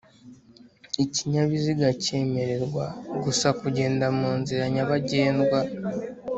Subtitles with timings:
[1.03, 2.85] Ikinyabiziga cyemererwa
[3.23, 5.59] gusa kugenda mu nzira nyabagendwa